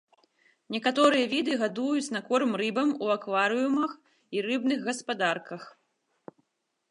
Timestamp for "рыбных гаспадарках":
4.47-5.61